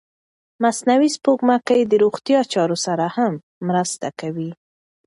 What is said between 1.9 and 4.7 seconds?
روغتیا چارو سره هم مرسته کوي.